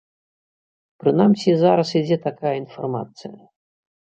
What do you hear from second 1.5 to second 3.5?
зараз ідзе такая інфармацыя.